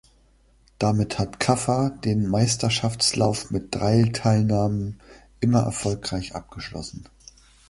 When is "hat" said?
1.19-1.39